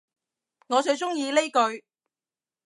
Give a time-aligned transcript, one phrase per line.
[0.65, 1.85] 我最鍾意呢句